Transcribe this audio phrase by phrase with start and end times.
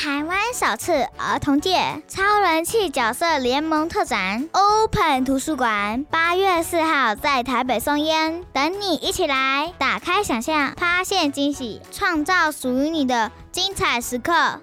[0.00, 14.60] 台湾首次儿童界超人气角色联盟特展 Open 图书馆，八月四号在台北松烟，等你一起来，打开想象，发现惊喜，创造属于你的精彩时刻。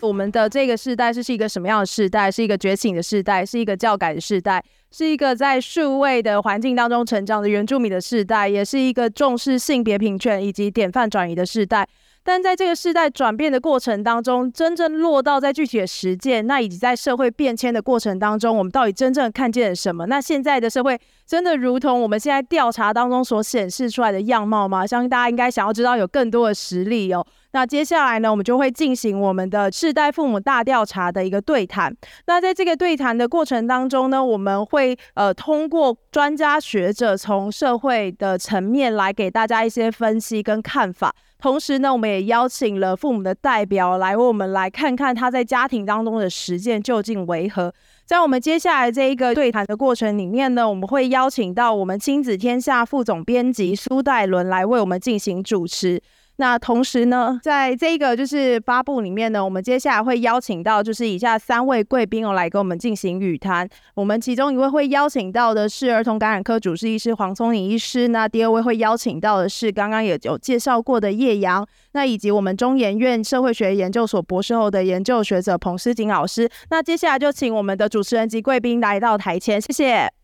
[0.00, 2.32] 我们的这个世代是是一个什么样的世代？
[2.32, 4.60] 是一个觉醒的世代，是一个教改的世代，
[4.90, 11.86] 是一个在数位的环境当中成长的原住民的世代，也是一个重视性别平权以及典范转移的世代。
[12.22, 20.06] 但在这个世代转变的过程当中，真正落到在具体的实践，那以及在社会变迁的过程当中，我们到底真正看见了什么？
[20.06, 24.86] 那现在的社会真的如同我们现在调查当中所显示出来的样貌吗？
[24.86, 27.26] 相信大家应该想要知道有更多的实例哦。
[27.52, 31.92] 那接下来呢，我们就会进行我们的世代父母大调查的一个对谈。
[32.26, 41.12] 那在这个对谈的过程当中呢，我们会呃通过专家学者从社会的层面来给大家一些分析跟看法。
[41.40, 47.72] 同时呢，我们也邀请了父母的代表来为我们来看看他在家庭当中的实践究竟为何。
[48.04, 56.02] 在我们接下来这一个对谈的过程里面呢，我们会邀请到我们亲子天下副总编辑苏黛伦来为我们进行主持。
[56.40, 63.68] 那同时呢，在这个就是发布里面呢，我们接下来会邀请到就是以下三位贵宾哦来跟我们进行语谈。
[63.94, 76.48] 我们其中一位会邀请到的是儿童感染科主治医师黄聪颖医师，那第二位会邀请到的是刚刚也有介绍过的叶阳，那以及我们中研院社会学研究所博士后的研究学者彭诗锦老师。
[76.70, 80.19] 那接下来就请我们的主持人及贵宾来到台前，谢谢。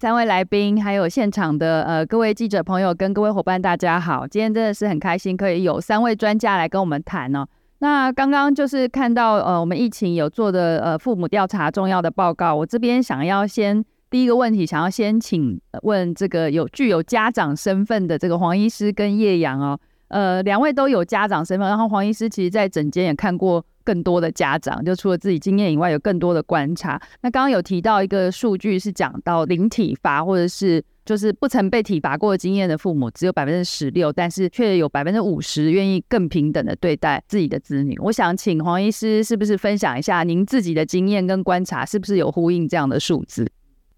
[0.00, 4.26] 三位来宾，还有现场的呃各位记者朋友跟各位伙伴，大家好！
[4.26, 7.46] 今天真的是很开心，可以有三位专家来跟我们谈哦。
[7.80, 19.78] 那刚刚就是看到呃我们疫情有做的呃父母调查重要的报告，我这边想要先第一个问题，想要先请问这个有具有家长身份的这个黄医师跟叶阳哦，
[20.08, 23.62] 呃两位都有家长身份，然后黄医师其实在诊间也看过。
[23.90, 27.00] 更多的家长，就除了自己经验以外，有更多的观察。
[27.22, 37.98] 那刚刚有提到一个数据，是讲到零体罚或者是就是不曾被体罚过经验的父母，只有百分之十六，但是却有百分之五十愿意更平等的对待自己的子女。
[37.98, 43.50] 我想请黄医师是不是分享一下您自己的经验跟观察，是不是有呼应这样的数字？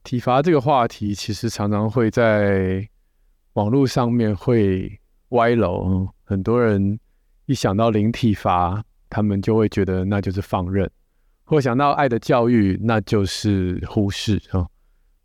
[0.04, 2.88] 体罚这个话题，其实常常会在
[3.53, 4.98] 网络上面会
[5.28, 6.98] 歪楼，很多人
[7.44, 8.82] 一想到零体罚。
[9.12, 10.90] 他们就会觉得那就是放任，
[11.44, 14.66] 或想到爱的教育，那就是忽视啊。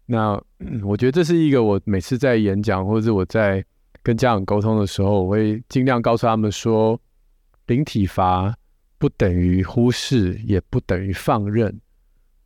[0.05, 0.37] 那
[0.83, 3.63] 我觉得这是一个我每次在演讲或者我在
[4.03, 6.99] 跟家长沟通的时候，我会尽量告诉他们说，
[7.67, 8.53] 零体罚
[8.97, 11.79] 不等于忽视，也不等于放任。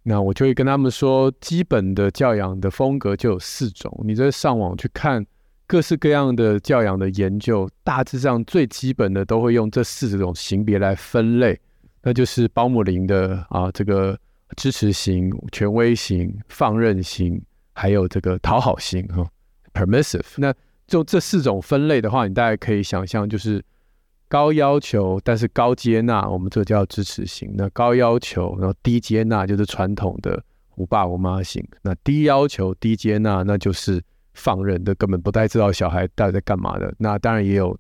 [0.04, 5.26] 那我就会跟他们说，基本的教养的风格就有四种，你在上网去看。
[5.72, 11.58] 各式各样的教养的研究，大致上最基本的都会用这四种型别来分类，
[12.04, 14.20] 那就是包姆林的啊，这个
[14.58, 19.26] 支持型、权威型、放任型，还有这个讨好型哈、
[19.74, 20.26] （permissive）。
[20.36, 20.54] 那
[20.88, 23.64] 就这四种分类的话，你大概可以想象，就是
[24.28, 30.44] 高要求但是高接纳，我们这叫支持型；那高要求然后低接纳，就是传统的
[30.76, 34.04] 我爸我妈型；那低要求低接纳，那就是。
[34.34, 37.78] 放任的根本不太知道小孩到底在干嘛的，那当然也有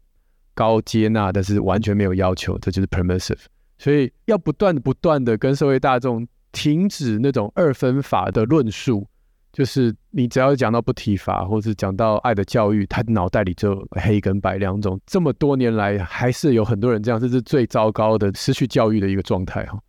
[0.53, 3.39] 高接纳，但是完全没有要求，这就是 permissive。
[3.77, 9.07] 所以要不断不断的跟社会大众停止那种二分法的论述，
[9.51, 14.99] 就是你只要讲到不体罚，或是讲到爱的教育，他脑袋里就黑跟白两种。
[15.05, 19.79] 这么多年来，还是有很多人这样，这是最糟糕的失去教育的一个状态哈。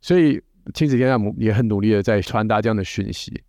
[0.00, 0.42] 所以
[0.74, 3.40] 亲子天下也很努力的在传达这样的讯息。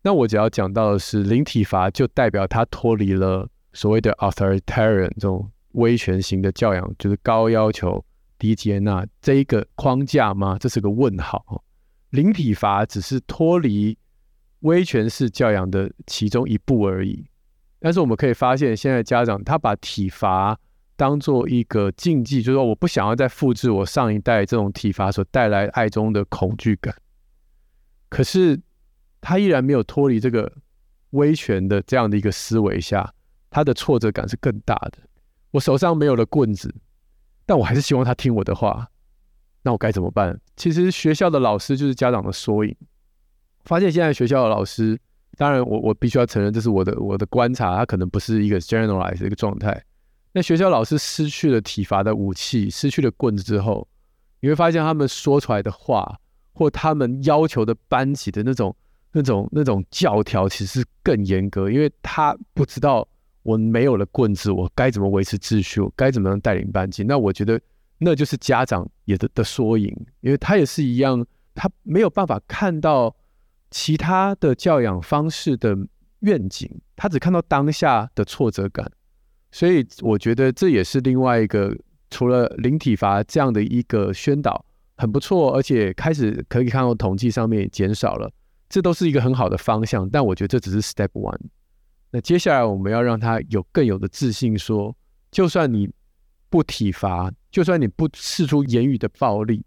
[0.00, 8.02] 那我只要讲到的是零体罚，就代表他脱离了所谓的 authoritarian 这种威权型的教养，就是高要求
[8.38, 10.56] 低接纳这一个框架吗？
[10.58, 11.64] 这是个问号。
[12.10, 13.98] 零体罚只是脱离
[14.60, 17.26] 威权式教养的其中一步而已。
[17.80, 20.58] 但是我们可以发现，现在家长他把体罚
[20.96, 26.94] 当做一个禁忌，就是说我不想要再复制我上一代这种体罚所带来爱中的恐惧感。
[28.08, 28.60] 可是。
[29.20, 30.52] 他依然没有脱离这个
[31.10, 33.12] 威权的这样的一个思维下，
[33.50, 34.98] 他的挫折感是更大的。
[35.50, 36.74] 我手上没有了棍子，
[37.46, 38.88] 但我还是希望他听我的话。
[39.62, 40.38] 那我该怎么办？
[40.56, 42.74] 其实学校的老师就是家长的缩影。
[43.64, 44.98] 发现现在学校的老师，
[45.36, 49.82] 当然我我必须要承认，这是我的我的观察，他可能不是一个 generalized 一个状态。
[50.32, 53.88] 那学校老师失去了体罚的武器，失去了棍子之后，
[54.40, 56.18] 你会发现他们说出来的话，
[56.52, 58.74] 或他们要求的班级的那种。
[59.12, 63.06] 那种那种教条其实更严格，因为他不知道
[63.42, 65.80] 我没有了棍子，我该怎么维持秩序？
[65.96, 67.02] 该怎么样带领班级？
[67.04, 67.60] 那我觉得
[67.98, 73.14] 那就是家长也的的缩影，因为他也是一样，他没有办法看到
[73.70, 75.76] 其他的教养方式的
[76.20, 78.90] 愿景，他只看到当下的挫折感。
[79.50, 81.74] 所以我觉得这也是另外一个，
[82.10, 84.62] 除了零体罚这样的一个宣导
[84.98, 88.30] 很不错，而且开始可以看到统计上面减少了，
[88.68, 90.08] 这都是一个很好的方向。
[90.08, 91.38] 但我觉得这只是 step one。
[92.10, 94.96] 那接下来我们要让他有更有的自信，说，
[95.30, 95.90] 就算你
[96.48, 99.62] 不体罚，就算你不试出言语的暴力，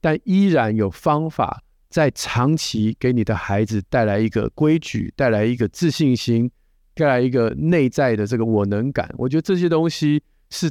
[0.00, 6.50] 但依然有方法在长期给你的孩子带来一个规矩，带来一个自信心，
[6.94, 9.08] 带来一个内在的这个我能感。
[9.16, 10.20] 我觉得这些东西
[10.50, 10.68] 是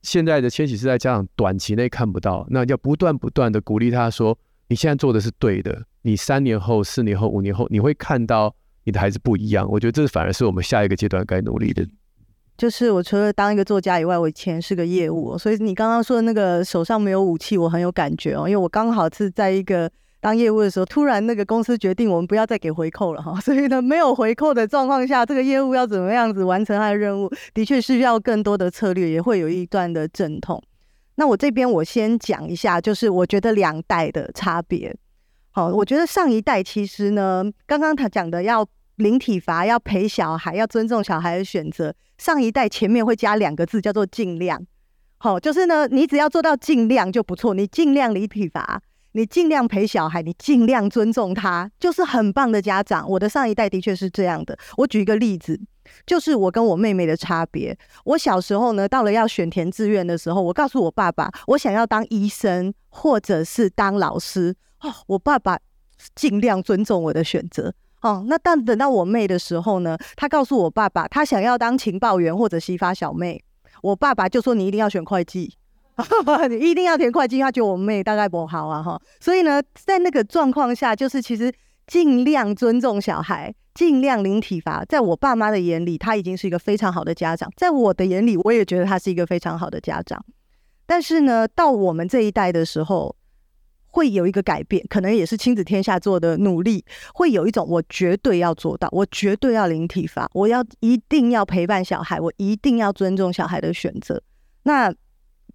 [0.00, 4.38] 现在的千禧世代家长短期内看不到，那要不断不断的鼓励他说，
[4.68, 8.54] 你现在做的是对的，你三年后、四年后、五年后，你会看到。
[8.84, 11.86] 你的孩子不一样，我觉得这反而是我们下一个阶段该努力的。
[12.58, 18.48] 就是我除了当一个作家以外，我以前是个业务，所以你刚刚说的那个手上没有武器，我很有感觉哦。
[18.48, 19.88] 因为我刚好是在一个
[20.20, 30.60] 当业务的时候，突然那个公司决定我们不要再给回扣了哈，所以呢，没有回扣的状况下，这个业务要怎么样子完成他的任务，的确是要更多的策略，也会有一段的阵痛。
[31.14, 34.92] 那我这边我先讲一下，就是我觉得两代的差别。
[35.54, 38.66] 好，我觉得上一代其实呢，刚刚他讲的要
[38.96, 41.94] 零体罚，要陪小孩，要尊重小孩的选择。
[42.16, 44.64] 上一代前面会加两个字，叫做尽量。
[45.18, 47.52] 好，就是呢，你只要做到尽量就不错。
[47.52, 48.80] 你尽量零体罚，
[49.12, 53.06] 你尽量陪小孩，你尽量尊重他，就是很棒的家长。
[53.06, 54.58] 我的上一代的确是这样的。
[54.78, 55.60] 我举一个例子，
[56.06, 57.76] 就是我跟我妹妹的差别。
[58.04, 64.54] 我小时候呢，到了要选填志愿的时候，我告诉我爸爸，我想要当医生或者是当老师。
[64.82, 65.58] 哦，我爸爸
[66.14, 67.72] 尽量尊重我的选择。
[68.02, 73.42] 哦，那但等到我妹的时候呢，他告诉我爸爸，他想要当情报员或者洗发小妹。
[73.82, 75.56] 我爸爸就说：“你一定要选会计，
[76.50, 79.00] 你一定要填会计。”他觉得我妹大概不好啊，哈。
[79.18, 81.52] 所以呢，在那个状况下，就是其实
[81.86, 84.84] 尽量尊重小孩，尽量零体罚。
[84.84, 90.24] 在我爸妈的眼里，他已经是一个非常好的家长；在我的眼里，我也觉得他是一个非常好的家长。
[90.86, 93.16] 但是呢，到我们这一代的时候，
[93.92, 96.84] 会有一个改变，可能也是亲子天下做的努力，
[97.14, 104.20] 会有一种我绝对要做到，我绝对要零体罚，我要一定要陪伴小孩，我一定要尊重小孩的选择。
[104.64, 104.92] 那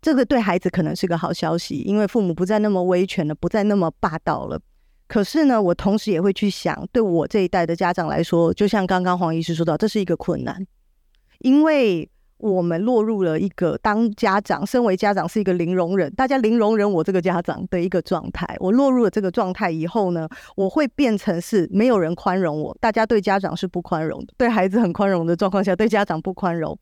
[0.01, 4.59] 这个对孩子可能是个好消息，因为父母不再那么威权了，不再那么霸道了。
[5.07, 10.65] 可是呢，我同时也会去想，对我这一代的家长来说，就像刚刚黄医师说到，这是一个困难，
[11.39, 12.09] 因为。
[12.37, 18.55] 我们落入了一个当家长，身为家长是一个零容忍，大家零容忍我这个家长的一个状态。
[18.59, 26.77] 我落入了这个状态以后呢，我会变成是没有人宽容我，大家对家长是不宽容的，对孩子很宽容的状况下，对家长不宽容。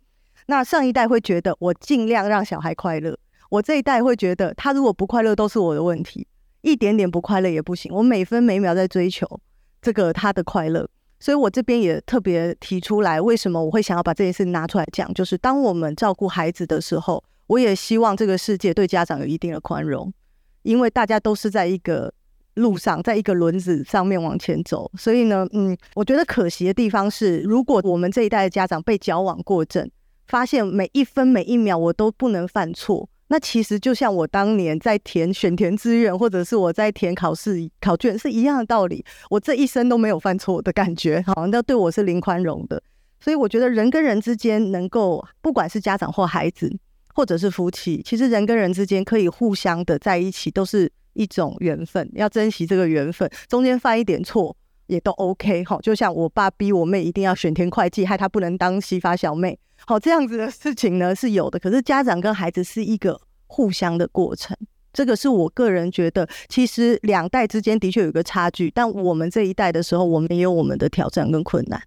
[0.48, 3.18] 那上一代会觉得我尽量让小孩快乐，
[3.50, 6.28] 我这一代会觉得他如果不快乐都是我的问题，
[6.62, 9.26] 一点点不快乐也不行，我每分每秒在追求
[9.82, 10.88] 这个他的快乐。
[11.26, 20.14] 所以我这边也特别提出来，为什么我会想要把这件事拿出来讲，就是当我们照顾孩子的时候，我也希望这个世界对家长有一定的宽容，
[20.62, 22.14] 因为大家都是在一个
[22.54, 24.92] 路上，在一个轮子上面往前走。
[25.00, 29.90] 所以呢，嗯，我觉得可惜的地方是，如果我们这一代的家长被矫枉过正，
[30.28, 33.10] 发现每一分每一秒我都不能犯错。
[33.28, 39.04] 那其实就像我当年在填选填志愿，或者是我在填考试考卷是一样的道理。
[39.30, 42.82] 我这一生都没有犯错的感觉，好，那对我是零宽容的。
[43.20, 46.72] 所以我觉得人跟人之间能够，不管是家长或孩子，
[47.16, 53.28] 或者是夫妻，其实人跟人之间可以互相的在一起，都是一种缘分，要珍惜这个缘分。
[53.48, 54.56] 中间犯一点错
[54.88, 59.58] 也都 OK，好，就像我爸逼我妹一定要选填会计，害她不能当洗发小妹。
[59.86, 64.56] 好，这样子的事情呢是有的，可是家长跟孩子是一个互相的过程，
[64.94, 71.82] 这个是我个人觉得，其实两代之间的确有个差距，但我们这一代的时候，我们也有我们的挑战跟困难。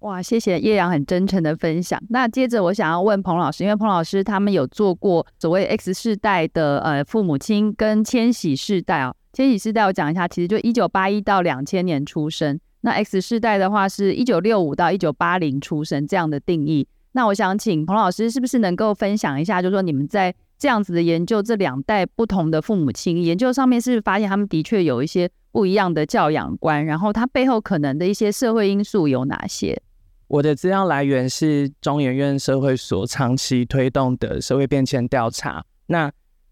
[0.00, 2.00] 哇，谢谢叶阳很真诚的分享。
[2.10, 16.88] 那接着我想要问彭老师，因为彭老师他们有做过所谓 X 世代的呃父母亲跟千禧世代哦，千禧世代我讲一下，其实就一九八一到两千年出生，那 X 世代的话是一九六五到一九八零出生这样的定义。
[17.12, 26.84] 那我想请彭老师，是不是能够分享一下，就是说你们在这样子的研究这两代不同的父母亲研究上面，是不是发现他们的确有一些不一样的教养观？
[26.84, 29.80] 然后他背后可能的一些社会因素有哪些？
[30.26, 35.64] 我的资料来源是中研院社会所长期推动的社会变迁调查。
[35.86, 36.10] 那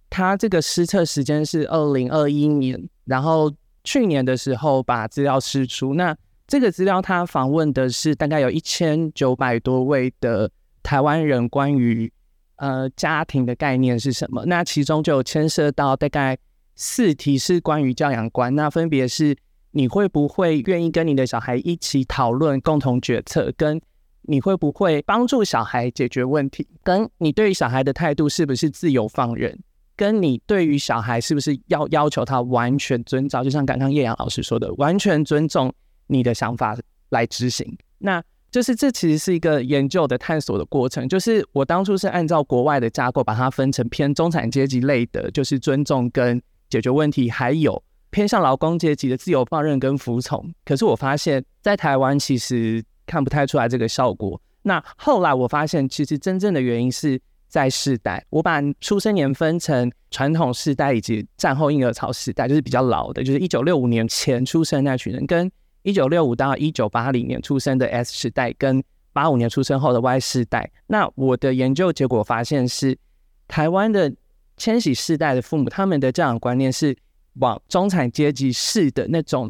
[0.09, 3.53] 他这个施测时间是二零二一年，然后
[3.85, 5.95] 去年的时候把资料释出。
[5.95, 10.51] 那这个资料，他访问的是大概有一千九百多位的
[10.83, 12.13] 台湾人关于
[12.57, 14.45] 呃家庭的概念是什么？
[14.47, 16.39] 那其中就有牵涉到大概
[16.77, 19.37] 四题是关于教养观，那分别是
[19.73, 23.81] 你会不会愿意跟你的小孩一起讨论共同决策，跟
[24.23, 29.59] 你会不会帮助小孩解决问题，跟你对于小孩的态度是不是自由放任，
[29.97, 35.73] 跟你对于小孩是不是要要求他完全遵照，就像刚刚叶阳老师说的，完全尊重
[36.07, 36.77] 你的想法
[37.09, 38.23] 来执行，那。
[38.49, 41.07] 就是这其实是一个研究的探索的过程。
[41.07, 50.55] 就是我当初是按照国外的架构，把它分成偏中产阶级类的，就是尊重跟解决问题，还有偏向劳工阶级的自由放任跟服从。
[50.65, 54.41] 可是我发现，在台湾其实看不太出来这个效果。
[54.63, 57.21] 那后来我发现，其实真正的原因是
[57.57, 58.23] 在世代。
[58.29, 65.51] 我把出生年分成传统世代以及战后婴儿潮世代，就是比较老的，就是一九六五年前出生那群人跟。
[65.83, 68.83] 一九六五到一九八零年出生的 S 世代跟
[69.13, 72.99] 八五年出生后的 Y 世代，那我的研究结果发现是，
[73.47, 74.13] 台湾的
[74.57, 76.97] 千禧世代的父母，他们的教养观念是
[77.35, 79.49] 往中产阶级式的那种，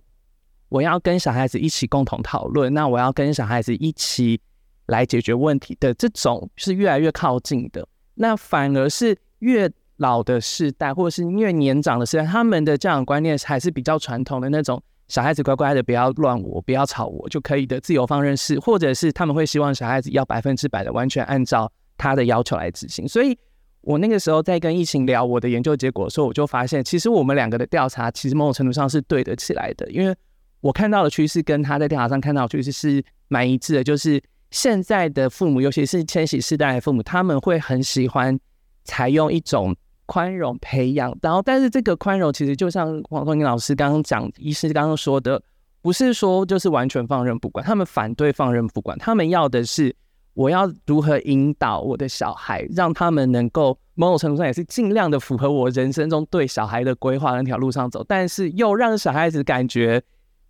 [0.69, 4.39] 我要跟小孩子一起共同讨论，那我要跟小孩子一起
[4.85, 14.83] 来解决问题的这种是越来越靠近的，那反而是越老的世代或者是越年长的世代，他们的教养观念还是比较传统的那种。
[15.09, 23.07] 小孩子乖乖的，不要乱我，不要吵我就可以的，自由放任式，或者是他们会希望小孩子要百分之百的完全按照他的要求来执行。
[23.07, 23.39] 所以，
[23.83, 30.13] 我那个时候在跟疫情聊我的研究结果的时候，我就发现，其实我们两个的调查其实某种程度上是对得起来的，因为
[30.61, 38.39] 我看到的趋势跟他在调查上看到的趋势是蛮一致的，就是现在的父母，尤其是千禧世代的父母，他们会很喜欢
[38.85, 39.77] 采用一种。
[40.09, 45.43] 宽容培养，然后但是这个宽容其实就像黄宗英老师刚刚讲，医师刚刚说的，
[45.83, 49.93] 不是说就是完全放任不管，他们反对放任不管，他们要的是
[50.35, 60.01] 我要如何引导我的小孩，让他们能够某种程度上也是尽量的符合我人生中对小孩的规划那条路上走，但是又让小孩子感觉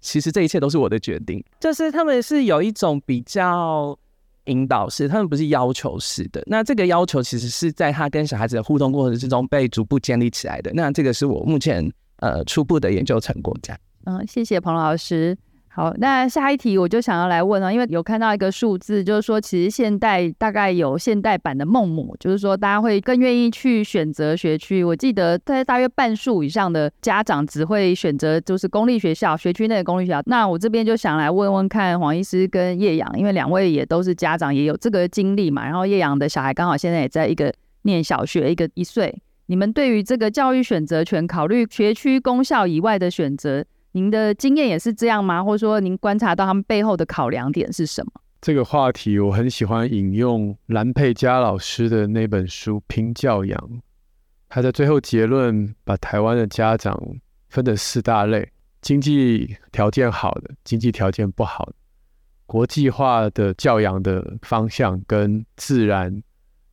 [0.00, 3.99] 其实这一切都是我的决定，就是他们是有一种比较。
[4.49, 6.41] 引导式，他们不是要求式的。
[6.47, 10.71] 那这个要求其实是在他跟小孩子的互动过程之中被逐步建立起来的。
[10.73, 11.85] 那这个是我目前
[12.19, 13.53] 呃初步的研究成果。
[13.61, 15.37] 这样，嗯，谢谢彭老师。
[15.76, 24.83] 好，那下一题我就想要来问了，因为有看到一个数字，就是说其实现代大概有现代版的孟母，就是说大家会更愿意去选择学区。
[24.83, 30.23] 我记得在大约半数以上的家长只会选择就是公立学校，学区内的公立学校。
[30.25, 35.66] 那我这边就想来问问看黄医师跟叶阳，因为两位也都是家长，也有这个经历嘛。
[35.66, 37.52] 然后叶阳的小孩刚好现在也在一个
[37.83, 39.14] 念小学，一个一岁。
[39.49, 43.62] 你们对于这个教育选择权，考虑学区公校以外的选择？
[43.97, 45.43] 您的经验也是这样吗？
[45.43, 48.12] 或者说，您观察到他们背后的考量点是什么？
[48.43, 53.59] 这个话题我很喜欢引用蓝佩嘉老师的那本书《拼教养》，
[54.50, 56.95] 他在最后结论把台湾的家长
[57.49, 58.47] 分成四大类：
[58.83, 61.73] 经济条件好的、经济条件不好的、
[62.45, 66.23] 国际化的教养的方向跟自然、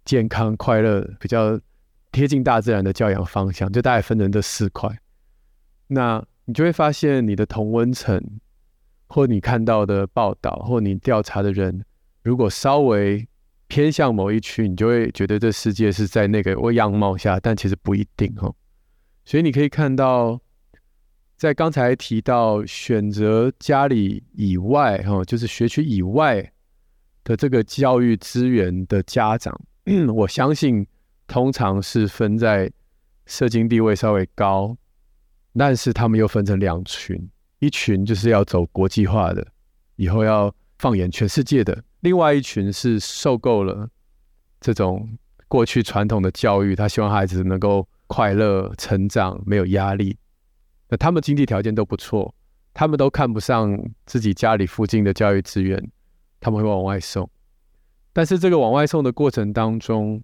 [0.04, 1.58] 健康、快乐、比较
[2.12, 4.90] 贴近大自然的教养方向，就大概分成这四块。
[5.88, 8.22] 那你就会发现，你的同温层，
[9.08, 11.86] 或你看到的报道，或你调查的人，
[12.22, 13.26] 如果稍微
[13.68, 18.54] 偏向某一区，你就会觉得这世界是在那个样貌下，但其实不一定哦。
[19.26, 20.40] 所以你可以看到，
[21.38, 26.52] 在刚才提到选择家里以外，哈，就是学区以外
[27.24, 29.58] 的这个教育资源的家长，
[30.14, 30.86] 我相信
[31.26, 32.70] 通常是分在
[33.26, 34.76] 社经地位稍微高。
[35.58, 37.30] 但是他们又分成两群，
[37.60, 39.46] 一群就是要走国际化的，
[39.96, 43.88] 以后要放眼全世界的；另外一群是受够了
[44.60, 45.18] 这种
[45.48, 50.18] 过去传统的教育，他希望孩子能够快乐成长，没有压力。
[50.90, 52.34] 那他们经济条件都不错，
[52.74, 55.92] 他们都看不上自己家里附近的教育资源，
[56.40, 57.30] 他们会往外送。
[58.12, 60.24] 但是这个往外送的过程当中，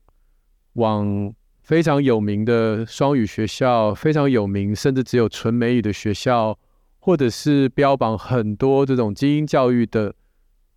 [0.73, 1.33] 往
[1.69, 6.57] 非常有名的双语学校，非常有名，甚至只有纯美语的学校，
[6.97, 10.15] 或者是标榜很多这种精英教育的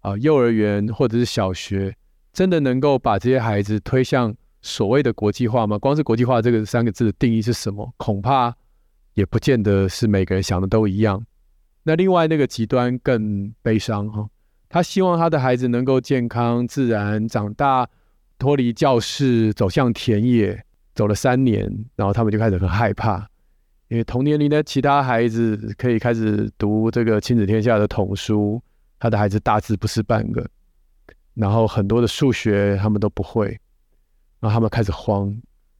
[0.00, 1.96] 啊、幼儿园或者是小学，
[2.34, 5.78] 真的能够把这些孩子推向所谓的国际化吗？
[5.78, 7.90] 光是国际化这个三个字的定义是什么？
[7.96, 8.54] 恐怕
[9.14, 11.24] 也不见得是每个人想的都一样。
[11.84, 14.28] 那另外那个极端更悲伤哈，
[14.68, 17.88] 他希望他的孩子能够健康自然长大，
[18.38, 20.62] 脱离教室，走向田野。
[20.94, 23.26] 走了三年，然后他们就开始很害怕，
[23.88, 28.62] 因为同年龄的其他孩子可以开始读这个亲子天下的童书，
[28.98, 30.46] 他的孩子大字不识半个。
[31.34, 33.46] 然后很多的数学他们都不会，
[34.38, 35.28] 然后他们开始慌，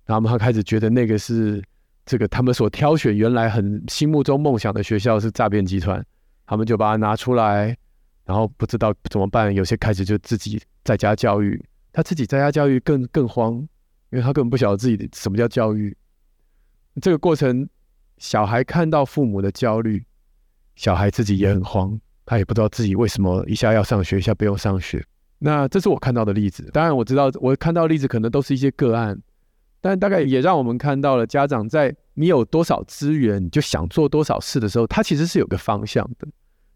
[0.06, 1.62] 然后他们开始觉得那个是
[2.06, 6.02] 这个他们所挑选原来很心目中梦想的学校是诈骗集团，
[6.46, 7.76] 他们就把它拿出来，
[8.24, 13.68] 然后不知道怎么办，有些开始就自己在家教育，他自己在家教育更更慌，
[14.12, 15.96] 因为他根本不晓得自己的什么叫教育，
[17.00, 17.68] 这个过程。
[18.18, 20.04] 小孩看到父母的焦虑，
[20.76, 25.04] 小孩自己也很慌，他也不知道自己为什么一下要上学，一下不用上学。
[25.40, 26.70] 那这是我看到的例子。
[26.72, 29.20] 当然我知道，我看到的例子可能都是一些个案，
[29.80, 36.28] 但大概也让我们看到了家长在你有多少资源，你就想做多少事的时候，他其实是有个方向的。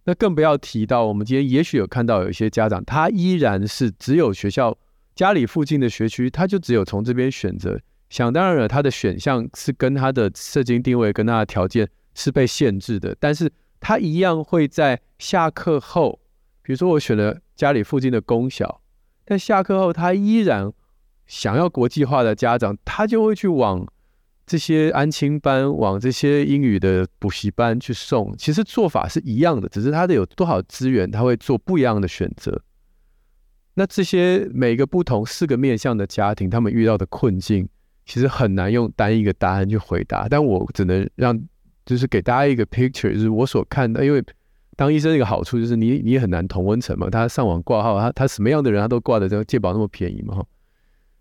[0.02, 4.76] 那更不要提到，我们今天也许有看到有一些家长，他依然是只有学校
[5.16, 7.80] 家里附近的学区，他就只有从这边选择。
[8.10, 16.20] 想当然了，他的选项是跟他的社经定位、跟他的条件是被限制的，但是他一样会在下课后，
[16.62, 18.82] 比如说我选了家里附近的公小，
[19.24, 20.70] 但下课后他依然
[21.26, 23.84] 想要国际化的家长，他就会去往
[24.46, 28.36] 这些安亲班、往这些英语的补习班去送。
[28.36, 32.62] 其实做法是一样的，只是他的有多少资源，他会做不一样的选择。
[33.78, 37.68] 那这些每个不同四个面向的家庭，他们遇到的困境。
[38.08, 41.36] 其实很难用单一个答案去回答，但我只能让，
[41.84, 44.04] 就是给大家一个 picture，就是我所看的。
[44.06, 44.24] 因为
[44.76, 50.40] 当医生一个好处就是你你也很难同温层嘛，他上网挂号，他他什么样的人他都挂的这个健保那么便宜嘛，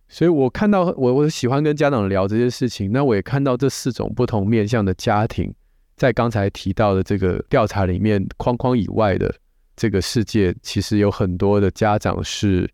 [0.08, 5.52] 所以我看到我我喜欢跟家长聊这些事情，那我也看到这四种不同面向的家庭，
[5.96, 9.34] 在刚才提到的这个调查里面框框以外的
[9.76, 12.70] 这个世界，其实有很多的家长是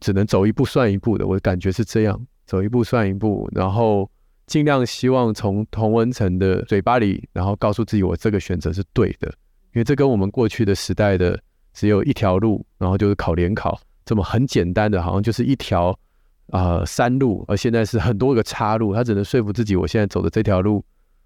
[0.00, 2.26] 只能走一步算一步的，我的感觉是这样。
[2.46, 4.08] 走一步算一步，然后
[4.46, 9.26] 尽量希望从同文层的嘴巴里，然后告诉自己我这个选择是对的，
[9.74, 11.36] 因为这跟我们过去的时代的
[11.74, 15.88] 只有一条路，然后就是考联考这么很简单的，好像就是一条
[16.50, 20.84] 啊、呃、山路，而现在是很多个岔路，他只能说服自己我现在走的这条路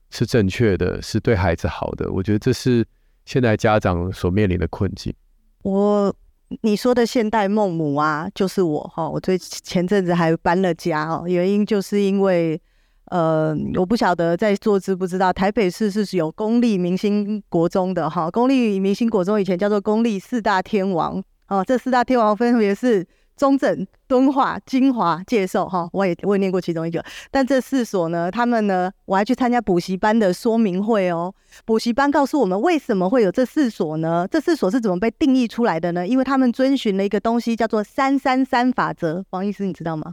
[0.08, 2.10] 是正确的，是对孩子好的。
[2.10, 2.82] 我觉得这是
[3.24, 5.14] 现在家长所面临的困境。
[5.62, 6.14] 我。
[6.62, 9.08] 你说的现代孟母啊，就是我哈。
[9.08, 12.60] 我最前阵子还搬了家哦，原因就是因为，
[13.04, 18.28] 呃，我不晓得在座知不知道，台北市是有公立明星国中的哈。
[18.28, 23.06] 公立明星国中以前叫做公立四大天王哦，这四大天王分别是。
[23.40, 27.02] 中正、敦化、金华、介寿，哈，我也我也念过其中一个。
[27.30, 31.34] 但这四所呢，他们呢，我还去参加补习班的说明会哦。
[31.64, 34.28] 补习班告诉我们，为什么会有这四所呢？
[34.30, 36.06] 这四所是怎么被定义出来的呢？
[36.06, 39.24] 因为他们遵循了一个东西，叫做“三三三法则”。
[39.32, 40.12] 王医师，你知道吗？“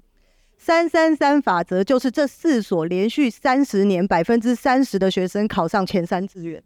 [0.58, 6.63] 三三三法则”就是这四所连续三十年百分之三十的学生考上前三志愿。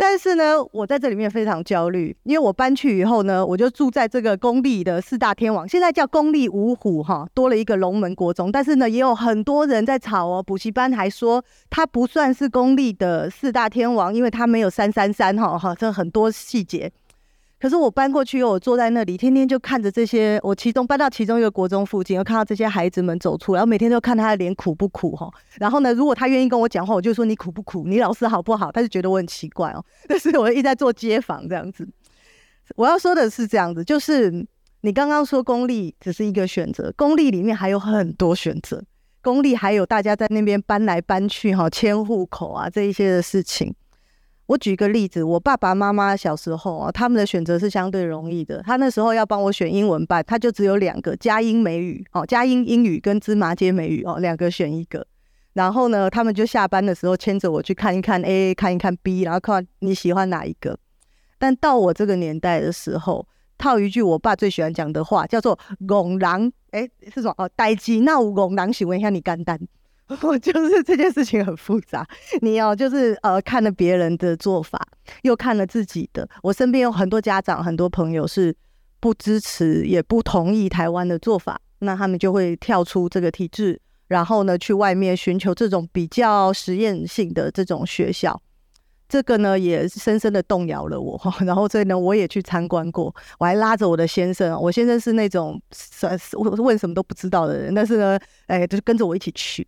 [0.00, 8.52] 但是呢，我在这里面非常焦虑，因为我搬去以后呢，我就住在这个公立的四大天王，现在叫公立五虎哈，多了一个龙门国中。
[8.52, 16.92] 但是呢，也有很多人在吵哦，补习班还说他不算是公立的四大天王，因为他没有三三三哈哈，这很多细节。
[17.60, 20.38] 可是我搬过去，我坐在那里，天天就看着这些。
[20.44, 25.28] 我其中搬到其中一个国中附近，又看到这些孩子们走出来，然后每天都看他的脸苦不苦哈。
[25.58, 27.84] 然后呢，如果他愿意跟我讲话，我就说你苦不苦？
[27.88, 28.70] 你老师好不好？
[28.70, 29.84] 他就觉得我很奇怪哦。
[30.06, 31.88] 但是我一直在做街访这样子。
[32.76, 34.30] 我要说的是这样子，就是
[34.82, 38.80] 你刚刚说公立只是一个选择，公立里面还有很多选择，
[39.20, 43.74] 公立还有大家在那边搬来搬去哈，迁户口啊这一些的事情。
[44.48, 48.62] 我举个例子，我爸爸妈妈小时候啊，他们的选择是相对容易的。
[48.62, 55.06] 他那时候要帮我选英文班，他就只有两个：佳音美语哦，佳音英语跟芝麻街美语哦，两个选一个。
[55.52, 60.78] 然后呢，他们就下班的时候牵着我去看一看 A，看一看 B，然后看你喜欢哪一个。
[61.38, 67.34] 但到我这个年代的时候，套一句我爸最喜欢讲的话，叫做“戆人”，哎，是什么？
[67.36, 69.60] 哦，代志那有戆人想问一下你简单。
[70.22, 72.06] 我就是这件事情很复杂，
[72.40, 74.80] 你要就是呃看了别人的做法，
[75.22, 76.26] 又看了自己的。
[76.42, 78.54] 我身边有很多家长、很多朋友是
[79.00, 88.40] 不支持也不同意台湾的做法，那他们就会跳出这个体制，然后呢去外面寻求这种比较实验性的这种学校。
[89.10, 99.66] 这个呢也深深的动摇了我， 然后所以呢我也去参观过，我还拉着我的先生，我先生是那种什我问什么都不知道的人，但是呢，哎，就是跟着我一起去。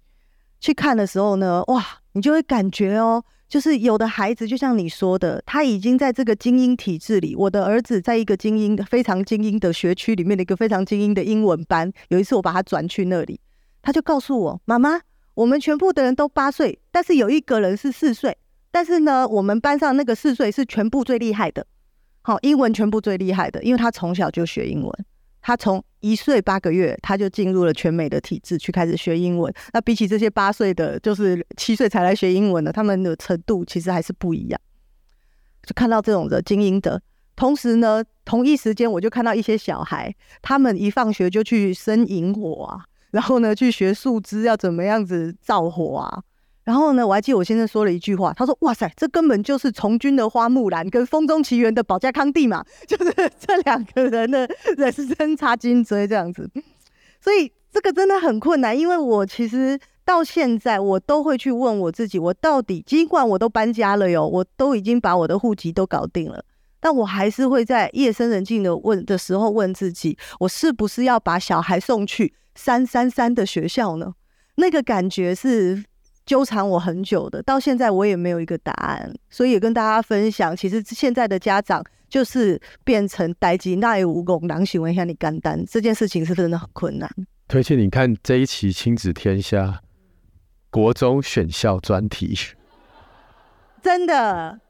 [0.61, 7.35] 去看的时候呢，哇，你就会感觉哦，就是有的孩子就像你说的，他已经在这个精英体制里。
[7.35, 11.91] 我的儿子在一个精英、非常精英的学区里面的一个非常精英的英文班。
[12.09, 13.41] 有一次我把他转去那里，
[13.81, 15.01] 他就告诉我：“妈妈，
[15.35, 18.37] 我们全部的人都八岁，但是有一个人是四岁。
[18.71, 21.67] 但是呢，我们班上那个四岁是全部最厉害的，
[22.23, 25.07] 好，英文全部最厉害的，因为他从小就学英文。
[25.43, 29.53] 他从一岁八个月他就进入了全美的体制去开始学英文。
[29.73, 34.61] 那比起这些八岁的，就是七岁才来学英文的，他们的程度其实还是不一样。
[35.63, 37.01] 就看到这种的精英的，
[37.37, 46.23] 同时呢，同一时间我就看到一些小孩，他们一放学就去生营火啊，然后呢去学树枝要怎么样子造火啊。
[46.71, 56.49] 然后呢，我还记得我先生说了一句话，他说：“哇塞，这根本就是从军的花木兰跟风中奇缘的保家康蒂嘛， 就是这两个人的人生差颈椎这样子。
[57.21, 66.45] ”所以这个真的很困难，因为我其实到现在我都会去问我自己，我到底尽管我都搬家了哟，我都已经把我的户籍都搞定了，
[66.79, 74.15] 但我还是会在夜深人静的问的时候问自己，我是不是要把小孩送去三三三的学校呢？
[74.55, 75.83] 那个感觉是。
[76.27, 87.11] 纠缠我很久的，到现在我也没有一个答案，所以也跟大家分享，其实现在的家长就是变成代志那也无功，狼行为下你干单，这件事情是真的很困难。
[87.49, 89.65] 推荐你看这一期《亲子天下》
[90.71, 92.37] 国中选校专题，
[93.83, 94.61] 真的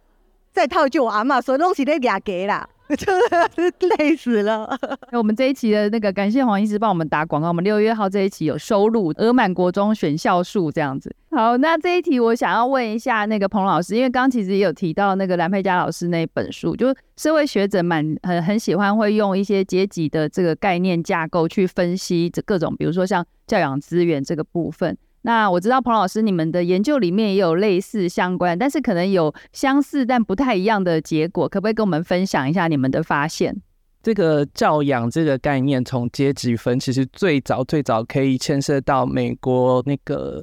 [0.52, 2.68] 再套就我阿嬷说东西在俩给啦。
[3.56, 4.78] 就是累死了。
[5.12, 7.48] 那我们这一期的那个，感谢黄医师帮我们打广告。
[7.48, 11.14] 我们六月号这一期有收录额满国中选校数这样子。
[11.30, 24.96] 好，那这一题我想要问一下那个彭老师，因为刚其实也有提到那个蓝佩佳老师那本书，就社会学者蛮很很喜欢会用一些阶级的这个概念架构去分析这各种，比如说像教养资源这个部分。
[25.22, 33.60] 那我知道彭老师，你们的研究里面也有类似相关，但是可能有相似但不太一样的结果，可不可以跟我们分享一下你们的发现？
[34.02, 40.42] 这个教养这个概念从阶级分，其实最早最早可以牵涉到美国那个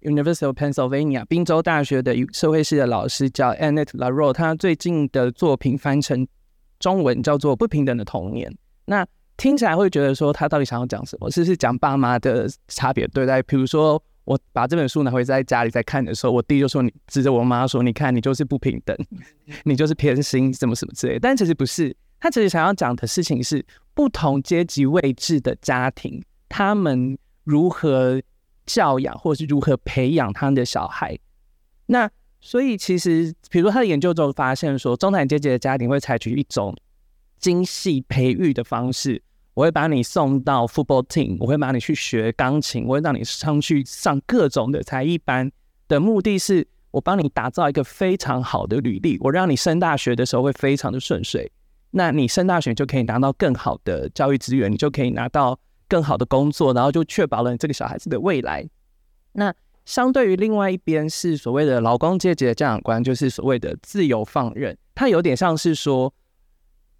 [0.00, 6.26] University of Pennsylvania 宾州大学的社会系的老师叫 Annette LaRoe，他最近的作品翻成
[6.80, 8.50] 中文叫做《不平等的童年》。
[8.86, 11.30] 那听起来会觉得说他到底想要讲什么？
[11.30, 13.42] 是是讲爸妈的差别对待？
[13.42, 18.96] 比如说我把这本书拿回在家里在看的时候，我弟就说，你指着我妈说，你看你就是不平等，
[19.64, 21.18] 你就是偏心，什么什么之类。
[21.18, 28.22] 但其实不是，他其实想要讲的事情是不同阶级位置的家庭，他们如何
[28.66, 31.18] 教养或是如何培养他们的小孩。
[31.86, 32.08] 那
[32.40, 36.74] 所以其实，比如说他的研究中发现说，中产阶级的家庭会采取一种。
[37.44, 45.52] 精细培育的方式，我会把你送到 football team，我会把你去学钢琴，我会让你上去上各种的才艺班，
[45.86, 51.52] 的目的是我帮你打造一个非常好的履历，我让你升大学的时候会非常的顺遂，
[51.90, 58.66] 那你升大学就可以拿到更好的教育资源，你就可以拿到更好的工作，然后就确保了你这个小孩子的未来。
[59.32, 59.52] 那
[59.84, 66.10] 相对于另外一边是所谓的劳工阶级的教养观，就是所谓的自由放任，它有点像是说。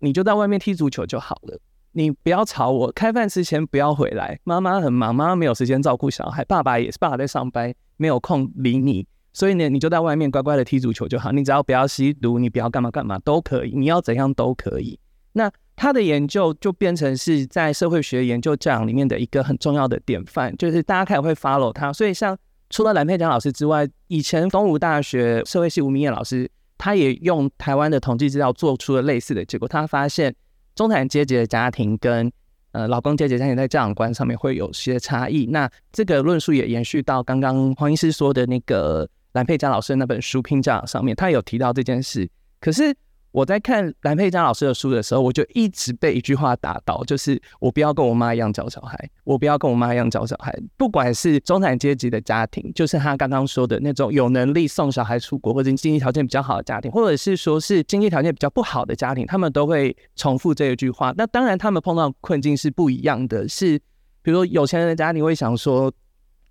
[0.04, 1.58] 你就在外面踢足球就好了，
[1.92, 2.92] 你不要吵我。
[2.92, 9.06] 开饭之前不要回来，妈妈很忙，妈妈没有时间照顾小孩，爸爸也是，爸爸在上班，没有空理你。
[9.32, 11.32] 所以呢，你就在外面乖乖的踢足球就好。
[11.32, 14.98] 你只要不要吸毒，你不要干嘛干嘛都可以，你要怎样都可以。
[15.32, 21.90] 那他的研究就变成是在社会学研究教养里面的一个很重要的典范，就是大家开始会 follow 他。
[21.90, 22.36] 所以像
[22.68, 26.50] 除了蓝佩嘉老师之外，以前东吴大学社会系吴明烨老师。
[26.84, 29.66] 他也用台湾的统计资料做出了类似的结果。
[29.66, 30.34] 他发现
[30.74, 32.30] 中产阶级的家庭跟
[32.72, 35.46] 呃劳工阶级家庭在教养观上面会有些差异。
[35.46, 42.28] 那这个论述也延续到刚刚黄医师说的那个蓝佩佳老师那本书《拼教养》上面，他有提到这件事。
[42.60, 42.94] 可是。
[43.34, 50.56] 我在看蓝佩嘉老师的书的时候，我就一直被一句话打到，就是我不要跟我妈一样教小孩，我不要跟我妈一样教小孩。
[50.76, 61.12] 不管是中产阶级的家庭，就是他刚刚说的那种有能力送小孩出国，或者经济条件比较好的家庭，或者是说是经济条件比较不好的家庭，他们都会重复这一句话。
[61.16, 63.76] 那当然，他们碰到困境是不一样的，是
[64.22, 65.92] 比如说有钱人的家庭会想说，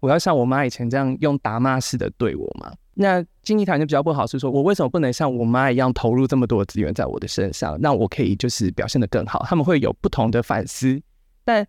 [0.04, 2.70] 我要像我妈以前这样用打骂式的对我吗？
[2.94, 9.46] 那经济条件比较不好，是说我为什么不能像我妈一样投入这么多资源在我的身上，那我可以就是表现得更好？
[9.48, 11.02] 他们会有不同的反思，
[11.46, 11.66] 但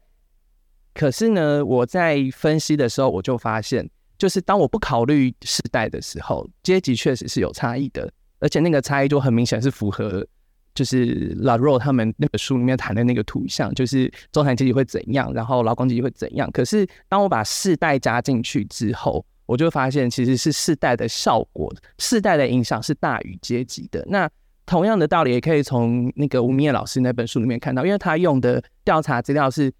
[0.94, 10.26] 可是呢，我在分析的时候，我就发现，就是当我不考虑世代的时候，阶级确实是有差异的，而且那个差异就很明显是符合，
[10.74, 16.50] 就是老肉他们那本书里面谈的那个图像，就是中产阶级会怎样，然后劳工阶级会怎样。
[16.50, 24.04] 可是当我把世代加进去之后，我就发现，其实是世代的效果，世代的影响是大于阶级的。
[24.08, 24.28] 那
[24.66, 29.70] 同样的道理，也可以从那个吴明烨老师那本书里面看到，因为他用的调查资料是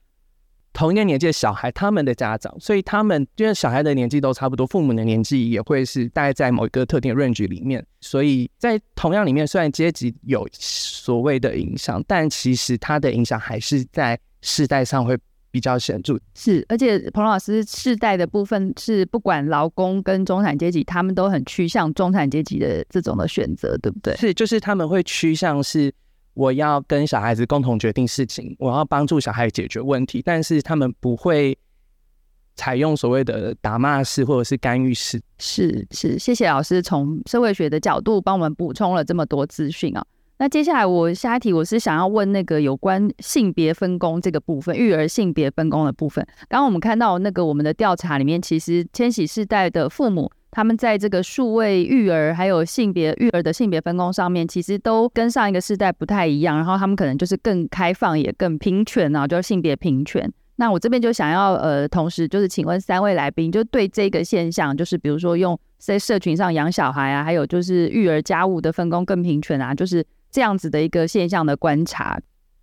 [0.75, 14.21] 同一个年纪的小孩，他们的家长，所以他们因为小孩的年纪都差不多，父母的年纪也会是大概在某一个特定的 range 里面，所以在同样里面，虽然阶级有所谓的影响，但其实它的影响还是在。
[14.47, 15.17] 世代上会
[15.51, 16.21] 比较显著。
[16.35, 24.15] 是，而且彭老师世代的部分是不管劳工跟中产阶级，他们都很趋向中产阶级的这种的选择，对不对？
[24.17, 25.91] 是，就是他们会趋向是
[26.35, 31.57] 我要跟小孩子共同决定事情，我要帮助小孩解决问题，但是他们不会。
[32.57, 40.07] 采用所谓的打骂式或者是干预式，是是，谢谢老师从社会学的角度帮我们补充了这么多资讯啊。
[40.39, 46.25] 那接下来我下一题，我是想要问那个有关性别分工这个部分，育儿性别分工的部分。
[46.49, 56.57] 刚刚我们看到那个我们的调查里面，其实千禧世代的父母，他们在这个数位育儿还有性别育儿的性别分工上面，其实都跟上一个世代不太一样。
[56.57, 60.33] 然后他们可能就是更开放，也更平权啊，就是性别平权。
[60.55, 72.17] 那我这边就想要呃，同时就是请问三位来宾，就对这个现象，就是比如说用在社群上养小孩啊，还有就是育儿家务的分工更平权啊，就是这样子的一个现象的观察。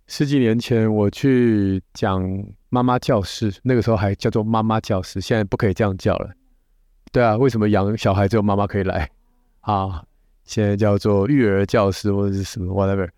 [0.06, 2.26] 十几年前我去讲
[2.70, 6.30] 妈妈教室，那个时候还叫做妈妈教室，现在不可以这样叫了。
[7.12, 9.08] 对啊，为什么养小孩只有妈妈可以来
[9.60, 10.02] 啊？
[10.44, 13.08] 现在叫做育儿教室或者是什么 whatever。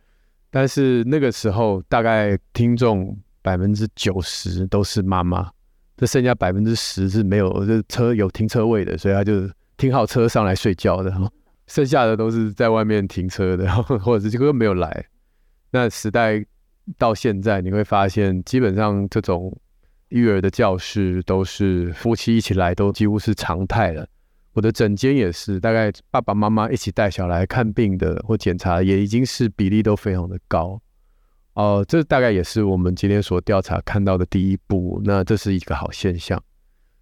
[0.50, 3.16] 但是那个时候大概听众。
[3.44, 5.50] 百分之九十都是妈妈，
[5.98, 11.12] 这剩下百分之十是没有，这车有停车位的，所以他就停好车上来睡觉的，
[11.66, 15.04] 剩下的都是在外面停车的， 或者是这个没有来。
[15.72, 16.42] 那时代
[16.96, 19.54] 到现在，你会发现，基本上这种
[20.14, 24.07] 育儿的教室都是夫妻一起来，都几乎是常态了。
[24.53, 30.81] 我的诊间也是，大概爸爸妈妈一起带小孩看病的或检查，也已经是比例都非常的高。
[31.55, 35.03] 哦、呃，这大概也是我们今天所调查看到的第一步。
[35.05, 36.40] 那这是一个好现象，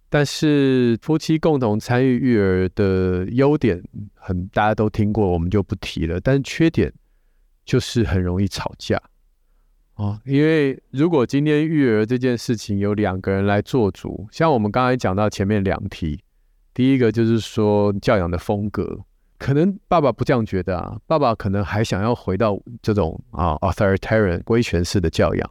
[0.09, 3.83] 但是夫妻共同参与育儿的优点
[4.15, 6.19] 很，大家都听过，我们就不提了。
[6.19, 6.91] 但是缺点
[7.63, 8.99] 就是很容易吵架
[9.95, 16.19] 哦，因为如果今天育儿这件事情有两个人来做主，像我们刚才讲到前面两题，
[16.73, 18.99] 第一个就是说教养的风格。
[19.37, 25.49] 可能爸爸不这样觉得啊，爸爸可能还想要回到这种啊 authoritarian 威权式的教养，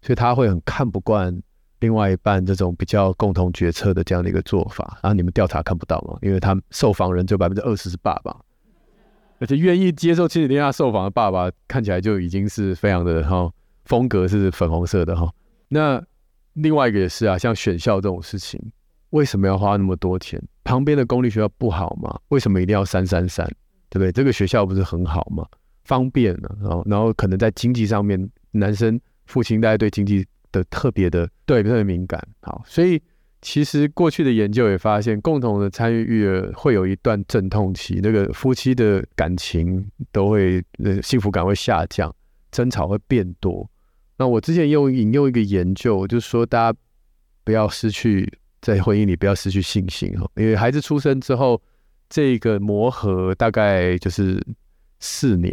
[0.00, 1.42] 所以他会很看不惯
[1.80, 4.98] 另外一半这种比较共同决策的这样的一个做法。
[5.02, 6.16] 然后你们调查看不到吗？
[6.22, 8.34] 因为他受访人只有百分之二十是爸爸，
[9.40, 13.50] 而且愿意接受亲子天下受访的爸爸看起来就已经是非常的哈
[13.84, 15.32] 风格是粉红色的哈。
[15.68, 16.02] 那
[16.54, 18.60] 另外一个也是啊，像选校这种事情。
[19.10, 20.42] 为什么要花那么多钱？
[20.64, 22.18] 旁边的公立学校不好吗？
[22.28, 23.46] 为什么一定要三三三？
[23.90, 24.10] 对不对？
[24.10, 25.46] 这个学校不是很好吗？
[25.84, 32.26] 方便呢、然后然后可能在经济上面，男生父亲大家对经济的特别的对特别敏感。
[32.40, 33.02] 好，所以
[33.42, 42.14] 其实过去的研究也发现，共同的参与育儿会有一段阵痛期，那个夫妻的感情都会呃幸福感会下降，
[42.50, 43.68] 争吵会变多。
[44.22, 46.78] 那我之前又引用一个研究，就是说大家
[47.42, 48.38] 不要失去。
[48.60, 51.60] 在婚姻里不要失去信心哈，因为孩子出生之后，
[52.08, 54.40] 这个磨合大概就是
[55.00, 55.52] 四年，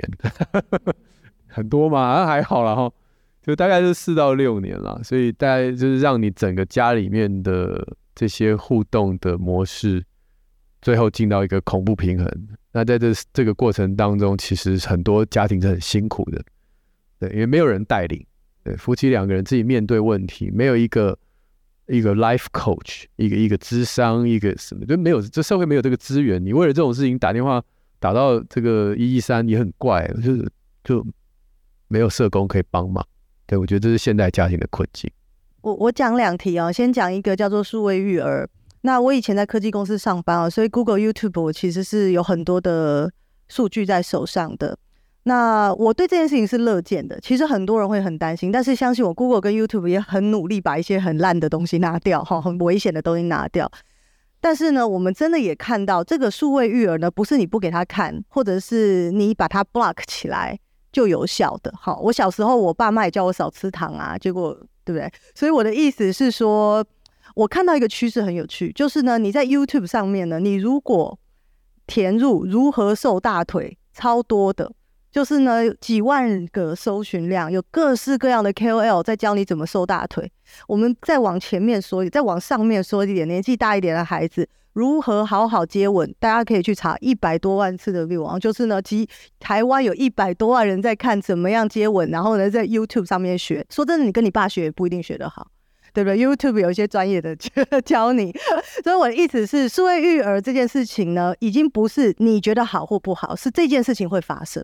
[1.50, 2.94] 很多嘛，还好啦哈，
[3.42, 10.06] 就大概是四到六年了，所以大概就是让你整个家里面的这些互动的模式，
[10.80, 12.32] 最后进到一个恐怖平衡。
[12.74, 16.40] 那在这这个过程当中，其实很多家庭是很辛苦的，
[17.20, 18.24] 对，因为没有人带领，
[18.64, 21.18] 对，夫妻两个人自己面对问题，没有一个。
[21.92, 26.40] 一个 life coach，一个一个智商，一个什么就没有，这社会没有这个资源。
[26.46, 27.60] 你为了这种事情打电话
[27.98, 30.48] 打到这个一一三也很怪，就是
[30.84, 31.04] 就
[31.88, 33.04] 没有社工可以帮忙。
[33.48, 35.10] 对，我觉得这是现代家庭的困境。
[35.62, 38.48] 我我讲两题啊，先讲一个叫做数位育儿。
[38.82, 43.12] 那我以前在科技公司上班啊，所以 Google、YouTube 我其实是有很多的
[43.48, 44.78] 数据在手上的。
[45.24, 47.20] 那我对这件事情是乐见的。
[47.20, 53.70] 其实很多人会很担心，但是相信我，Google 跟 YouTube 也很努力把一些很烂的东西拿掉，哈，很危险的东西拿掉。
[54.42, 60.58] 但是呢，我们真的也看到，这个数位育儿呢，不是你不给他看，或者是你把它 block 起来
[60.94, 61.70] 就有效的。
[61.78, 65.12] 哈，我小时候我爸妈也叫我少吃糖啊，结果对不对？
[65.36, 66.84] 所以我的意思是说，
[67.36, 71.20] 我看到一个趋势很有趣，就是呢，你在 YouTube 上面呢，你如果
[71.86, 74.72] 填入如何瘦大腿，超多的。
[75.12, 80.32] 就是呢，几万个搜寻量，有各式各样的 KOL 在教你怎么瘦大腿。
[80.68, 88.40] 我们再往前面说，再往上面说一点，年纪大一点的孩子如何好好接吻，大家可以去查一百多万次的 view。
[88.40, 89.08] 就是呢，其
[89.40, 93.66] 台湾有一百多万人在看怎么样接吻，然后呢，在 YouTube 上面学。
[93.70, 95.48] 说真的，你跟你爸学也不一定学得好，
[95.92, 97.36] 对不对？YouTube 有一些专业的
[97.84, 98.32] 教你。
[98.84, 104.64] 所以我的意思是，数位育儿这件事情呢，已经不是你觉得好或不好，是这件事情会发生。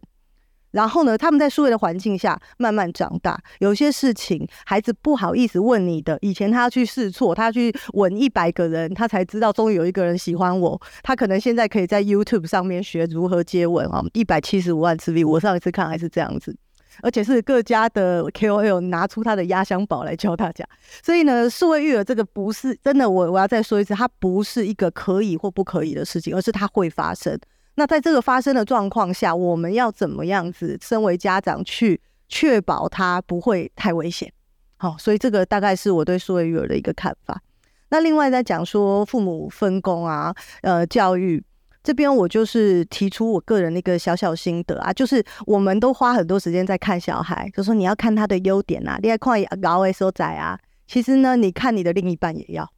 [0.75, 3.41] 然后呢，他们在数位的环境下慢慢长大。
[3.59, 10.79] 有些事情孩子不好意思问你的，以前他要去试错，他去吻一百个人，他才知道终于有一个人喜欢我。
[11.01, 16.53] 他可能现在可以在 YouTube 上面学如何接吻啊，一百七十五万次 V，我上一次看还是这样子，
[17.01, 20.67] 而且是各家的 KOL 拿出他的压箱宝来教大家。
[21.01, 27.39] 所以呢，数位育儿这个不是真的，我我要再说一次，它不是一个可以或不可以的事情，而是它会发生。
[27.75, 30.77] 那在这个发生的状况下，我们要怎么样子？
[30.81, 34.31] 身为家长去确保他不会太危险。
[34.77, 37.41] 好，所以这个大概是我对数位育儿的一个看法。
[37.89, 41.43] 那另外在讲说父母分工啊，呃，教育
[41.83, 50.59] 这边我就是提出我个人的一个小小心得啊，就是我们都花很多时间在看小孩，就说你要看他的优点啊，你要看高的所在啊。
[50.87, 52.69] 其实呢，你看你的另一半也要。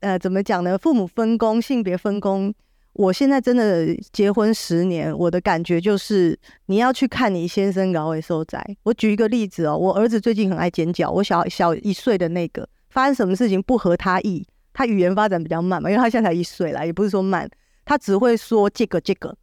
[0.00, 0.78] 呃，怎么讲呢？
[0.78, 2.54] 父母分工，性别分工。
[2.92, 8.62] 我现在真的结婚十年，我的感觉就是你要去看你先生搞会受灾。
[8.82, 17.48] 我举一个例子哦，我儿子最近很爱尖叫，我小小一岁的那个发生什么事情不合他意，他语言发展比较慢嘛，因为他现在才一岁啦，也不是说慢，
[17.84, 19.36] 他只会说这个这个，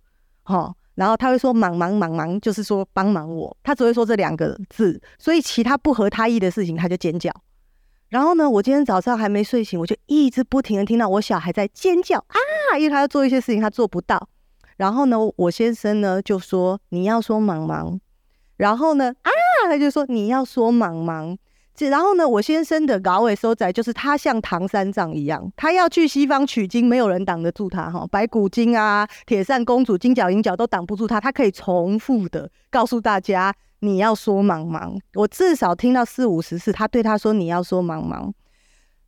[0.44, 7.32] 齁，然后他会说忙忙忙忙，就是说帮忙我，他只会说这两个字，所以其他不合他意的事情他就尖叫。
[8.10, 14.30] 然后呢，我今天早上还没睡醒，我就一直不停的听到我小孩在尖叫啊，因为他要做一些事情，他做不到。
[14.78, 18.00] 然后呢，我先生呢就说你要说忙忙，
[18.56, 19.32] 然后呢啊，
[19.68, 21.38] 他就说你要说忙忙。
[21.76, 33.54] 这然后呢，我先生的高位收窄就是他像唐三藏一样，他要去西方取经，没有人挡得住他哈，白骨精啊、铁扇公主、金角银角都挡不住他，他可以重复的告诉大家。
[33.80, 38.34] 你要说忙忙，我至少听到四五十次，他对他说你要说忙忙。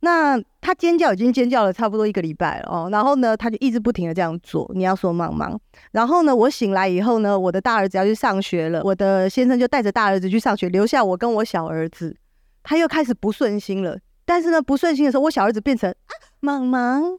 [0.02, 4.70] 那他尖叫已经尖叫了差不多一个礼拜了哦，然后呢，他就一直不停的这样做。
[4.74, 5.60] 你要说忙忙，
[5.92, 12.16] 然后呢，我醒来以后呢，我的大儿子要去上学了，我的先生就带着大儿子去上学，留下我跟我小儿子。
[12.62, 17.18] 他又开始不顺心了，但是呢，不顺心的时候，我小儿子变成啊忙忙。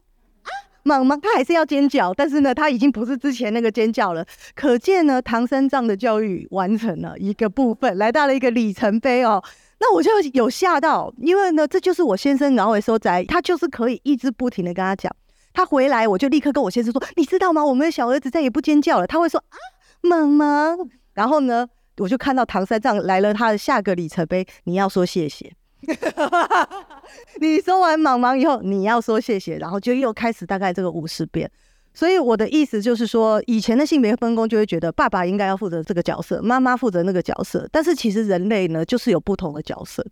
[0.84, 4.24] 忙忙，他还是要尖叫，但是呢，他已经不是之前那个尖叫了。
[4.54, 9.42] 可见呢，唐三藏的教育完成了一个部分，来到了一个里程碑哦。
[9.80, 15.14] 那我就有吓到，因为呢，这就是我先生脑尾收窄，他就是可以一直不停的跟他讲。
[15.52, 17.64] 他回来，我就立刻跟我先生说：“你知道吗？
[17.64, 19.56] 我们的小儿子再也不尖叫了。”他会说：“啊，
[20.00, 20.78] 忙忙。”
[21.14, 21.68] 然后呢，
[21.98, 25.52] 我就看到唐三藏来了他的下个里程碑，你要说谢谢。
[27.40, 31.50] 你说完忙忙以后，你要说谢谢，然后就又开始大概这个五十遍。
[31.94, 37.68] 所以我的意思就是说，以前的性别分工就会觉得爸爸应该要负责这个角色，妈妈负责那个角色。
[37.70, 40.04] 但是其实人类呢，就是有不同的角色。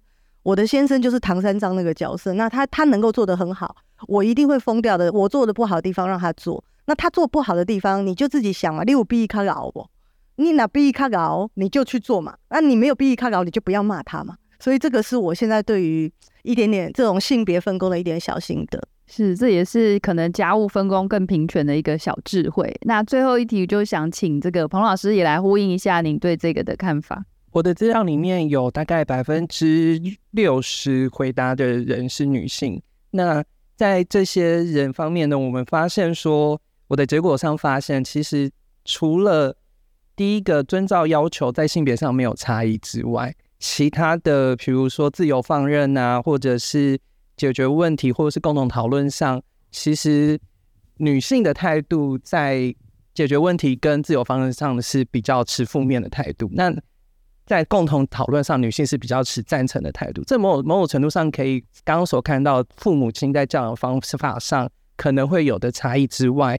[0.42, 3.76] 我的先生就是唐三藏那个角色，那他他能够做得很好，
[4.08, 5.10] 我一定会疯掉的。
[5.12, 8.82] 我做的不好的地方让他做，那他做不好的地方，你就自己想嘛。
[8.82, 9.86] 你有逼卡搞不？
[10.36, 12.34] 你哪逼卡搞，你就去做嘛。
[12.48, 14.36] 那你没有逼卡搞，你就不要骂他嘛。
[14.60, 22.72] 所以这个是我现在对于一点点这种性别分工的一点小心得，是，这也是可能家务分工更平权的一个小智慧。
[22.82, 27.24] 那最后一题就想请这个彭老师也来呼应一下您对这个的看法。
[27.52, 32.80] 我的资料里面有大概百分之六十回答的人是女性。
[33.10, 33.42] 那
[33.76, 38.48] 在这些人方面呢，我们发现说，我的结果上发现，其实
[38.84, 39.56] 除了
[40.14, 46.98] 第一个遵照要求在性别上没有差异之外，其他的，比如说自由放任啊，或者是
[47.36, 50.40] 解决问题，或者是共同讨论上，其实
[50.96, 52.74] 女性的态度在
[53.12, 56.50] 解决问题跟自由放任上是比较持负面的态度。
[56.54, 56.74] 那
[57.44, 60.22] 在共同讨论上，女性是比较持赞成的态度。
[60.24, 66.58] 这某某种程度上，可以刚刚所看到父母亲在教养方法上可能会有的差异之外，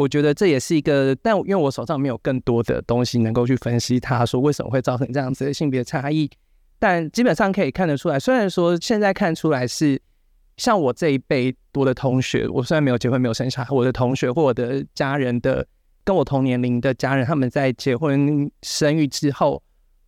[0.00, 1.14] 我觉得这也是一个。
[1.16, 6.30] 但因为我手上没有更多的东西能够去分析，他说为什么会造成这样子的性别差异。
[6.78, 10.00] 但基本上可以看得出来，虽然说现在看出来是
[10.56, 15.66] 像我这一辈多的同学，我虽然没有结婚没有生小孩，我的同学或我的家人的
[16.02, 19.62] 跟我同年龄的家人，他们在结婚生育之后，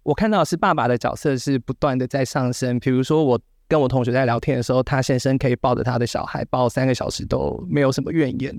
[0.05, 2.81] 我看到是爸爸的角色是不断的在上升。
[2.81, 3.38] 比如说我
[3.68, 8.59] 跟我同学在聊天的时候，他先生可以抱着他的小孩抱三个小时都没有什么怨言。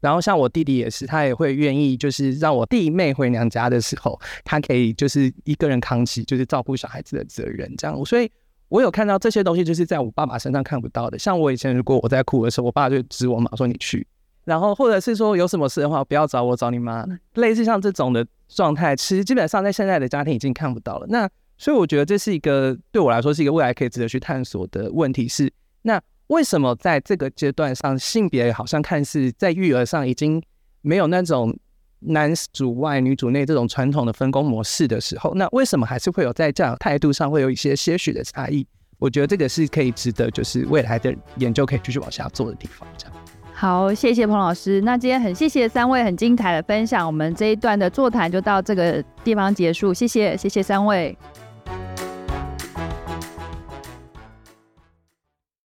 [0.00, 8.04] 然后像我弟弟也是，他也会愿意，就是让我弟妹回娘家的时候，他可以就是一个人扛起，就是照顾小孩子的责任这样。
[8.04, 8.30] 所以
[8.68, 11.18] 我有看到这些东西，就是在我爸爸身上看不到的。
[11.18, 14.06] 像我以前如果我在哭的时候，我爸就指我妈说你去，
[14.44, 17.04] 然后或者是说有什么事的话，不要找我，找你妈。
[17.34, 21.06] 类似像这种的状态，其实基本上在现在的家庭已经看不到了。
[21.08, 26.00] 那所以我觉得这是一个对我来说是一个未来可以值得去探索的问题是那。
[26.28, 30.42] 为什么在这个阶段上，性别好像看似在育儿上已经
[30.82, 31.54] 没有那种
[32.00, 38.66] 男主外女主内这种传统的分工模式的时候，那为什么还是会有在这样态度上会有一些些许的差异？
[38.98, 42.86] 我觉得这个是可以值得，就是未来的研究可以继续往下做的地方。
[42.96, 43.16] 这样。
[43.54, 44.80] 好，谢谢彭老师。
[44.82, 49.94] 那今天很谢谢三位很精彩的分享，我们这一段的座谈就到这个地方结束。
[49.94, 51.16] 谢谢，谢谢三位。